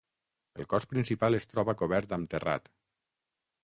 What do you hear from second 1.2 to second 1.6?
es